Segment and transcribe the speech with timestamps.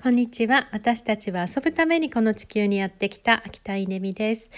[0.00, 0.68] こんにちは。
[0.70, 4.52] 私たちは遊ぶためにこの地球にやってきた秋田稲美です、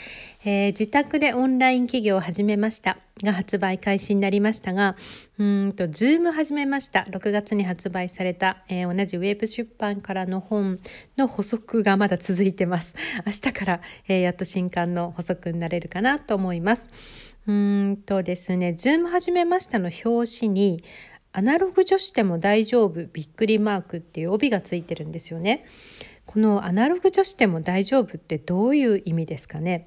[0.45, 4.97] えー、自宅でオンライン起業を始めましたが発売開始になりましたが、
[5.39, 7.07] うんと、 Zoom 始めました。
[7.09, 10.79] 6月に発売された、えー、同じウェブ出版からの本
[11.17, 12.95] の補足がまだ続いてます。
[13.25, 16.85] 明日から、えー、やっと新刊の補足になれるかなと思います。
[17.47, 20.85] うんとですね、 Zoom 始めましたの表紙に
[21.33, 25.65] アナログ女子でも大丈夫びっくりマークっていう帯がついてるんですよね。
[26.27, 29.87] このアナログ女子でも大丈夫ってどういう意味ですかね。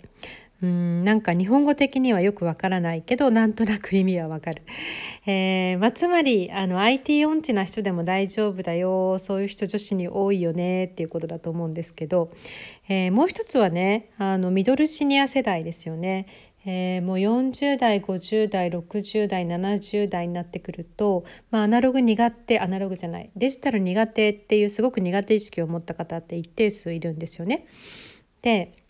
[0.64, 4.62] うんなんか日本語的にはよくわからないけどなんとなく意味はわかる、
[5.28, 12.32] えーまあ、つまりあの IT 音痴な人でも大丈夫だよそういう人女子に多いよねっていうことだと思うんですけど、
[12.88, 16.28] えー、もう一つはねあのミドルシニア世代ですよね。
[16.66, 27.68] えー、もう40代50代60代70代になってくると、まあ、アナログ苦手アナログじゃないデジタル苦手っていうすごく苦手意識を持った方って一定数いるんですよね。
[28.42, 28.83] で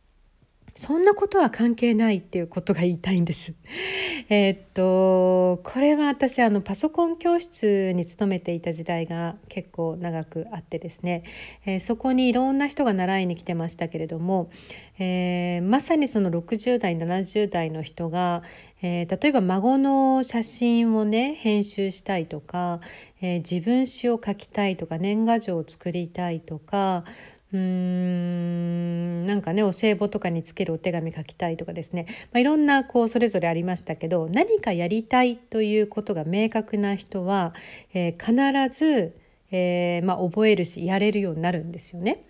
[0.75, 3.53] そんなことは関係ないっていうことが言いたいんです。
[4.29, 11.23] えー、っとこれは私あのパソコン教室に勤めていた時代が結構長くあってですね、
[11.65, 14.49] えー、そこにいろんな人が習いに来てましたけれども、
[14.97, 18.41] えー、まさにその60代70代の人が、
[18.81, 22.81] え例えば孫の写真をね編集したいとか、
[23.21, 27.05] え自分詩を書きたいとか年賀状を作りたいとか
[27.53, 37.53] うーんなんかねお歳暮とかにつけるお手紙書きたいとかですね、まあ、いろんなこうそれぞれありましたけど何かやりたいということが明確な人は、
[37.93, 39.15] えー、必ず、
[39.51, 42.25] えー、まあ、覚えるしやれるようになるんですよね。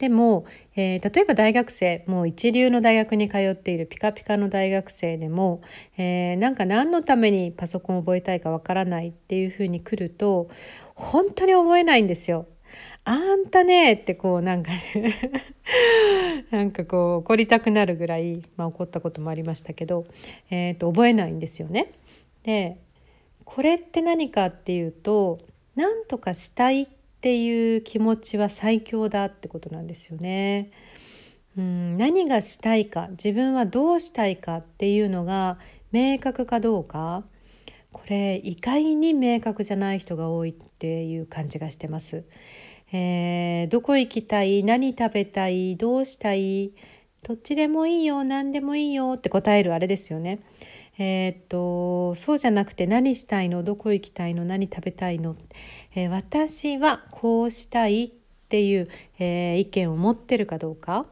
[0.00, 5.60] でも、えー、例えば大学生もう一流の大学に通っているピカピカの大学生でも、
[5.98, 10.48] えー、なんか何のためにパソコンを覚えたいかわからないっていうふうに来ると
[10.94, 12.46] 本当に覚えないんですよ。
[13.04, 14.70] あんたねってこうなんか
[16.50, 20.06] なんかこう怒りたくなるぐらい、まあ、怒ったこともありましたけど、
[20.50, 21.92] えー、と覚えないんですよね。
[22.42, 22.78] で
[23.44, 25.38] これって何かっていうと
[25.74, 26.86] 何とかしたいっ
[27.20, 30.70] ていう気持ちは最強だってことなんですよね。
[31.58, 35.58] うん何がしたいか自分はどうしたいかっていうのが
[35.90, 37.24] 明確かどうか
[37.92, 42.24] これ意外に明確じゃない人が多いっていう感じがしてます。
[42.92, 44.64] えー、どこ行きたい？
[44.64, 45.76] 何食べたい？
[45.76, 46.72] どうしたい？
[47.22, 48.24] どっちでもいいよ？
[48.24, 49.14] 何でもいいよ？
[49.16, 50.40] って答えるあれですよね。
[50.98, 53.62] えー、っとそうじゃなくて何したいの？
[53.62, 54.44] どこ行きたいの？
[54.44, 55.36] 何食べたいの、
[55.94, 58.10] えー、私はこうしたいっ
[58.48, 61.06] ていう、えー、意見を持ってるかどうか。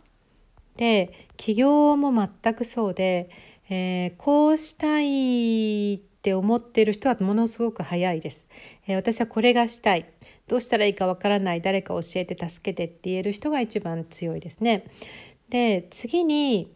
[0.76, 3.30] で起業も全くそうで、
[3.70, 8.46] えこうしたいってって思ってる人はものすごく早いです。
[8.86, 10.04] え私はこれがしたい
[10.46, 14.84] どうしたらいいかわからない誰か教えて助けてって言える人が一番強いですね。
[15.48, 16.70] で次に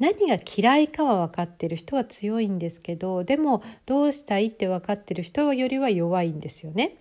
[0.00, 6.96] 何が嫌いかは分かってる人は強いんですけどでもどうしたいって分かってる人よりは弱いんですよね。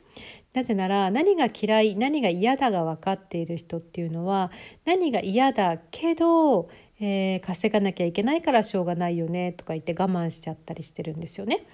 [0.54, 4.52] なぜなら何が嫌い何が嫌だが分かっている人っていうのは
[4.86, 6.70] 何が嫌だけど、
[7.00, 11.66] えー、稼がなきゃいけないからしょうがないよねとか言って我慢しちゃったりしてるんですよね。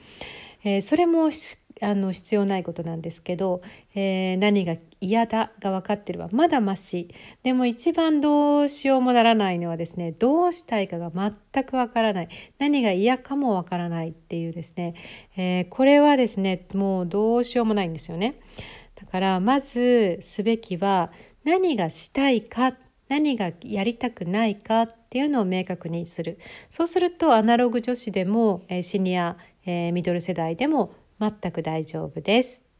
[0.64, 1.32] えー、それも
[1.82, 3.62] あの必要ないことなんですけど、
[3.96, 7.10] えー、何が嫌だが分かってるはまだまし
[7.42, 14.94] でも一番どうしようもならないのはですねどうしたいかが全く分からない何が嫌かも分からないっていうですね、
[15.36, 18.36] えー、これはですねもうどうしようもないんですよね。
[18.96, 21.12] だからまずすべきは
[21.44, 22.76] 何がしたいか
[23.10, 26.40] 何がやりたくないかっていうのを明確にする
[26.70, 29.36] そうするとアナログ女子でもシニア、
[29.66, 32.71] ミドル世代でも全く大丈夫です。